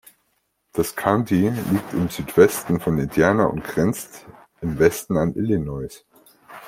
[0.73, 4.25] Das County liegt im Südwesten von Indiana und grenzt
[4.59, 6.03] im Westen an Illinois.